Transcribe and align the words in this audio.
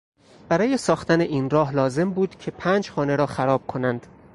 برای 0.49 0.77
ساختن 0.77 1.21
این 1.21 1.49
راه 1.49 1.75
لازم 1.75 2.09
بود 2.09 2.35
که 2.35 2.51
پنج 2.51 2.89
خانه 2.89 3.15
را 3.15 3.25
خراب 3.25 3.67
کنند. 3.67 4.07